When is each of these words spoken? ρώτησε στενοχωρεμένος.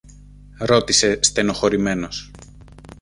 ρώτησε 0.59 1.19
στενοχωρεμένος. 1.21 2.31